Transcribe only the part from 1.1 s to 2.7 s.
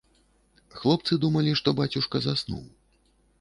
думалі, што бацюшка заснуў.